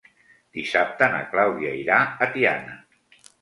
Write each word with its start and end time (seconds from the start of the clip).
Dissabte 0.57 1.09
na 1.15 1.19
Clàudia 1.33 1.75
irà 1.81 2.01
a 2.27 2.31
Tiana. 2.39 2.75